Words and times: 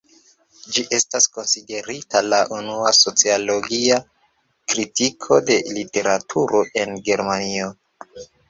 Ĝi 0.75 0.83
estas 0.97 1.27
konsiderita 1.35 2.21
la 2.29 2.39
unua 2.55 2.93
"sociologia" 3.01 4.01
kritikisto 4.73 5.41
de 5.51 5.61
literaturo 5.79 6.67
en 6.85 7.01
Germanio. 7.11 7.73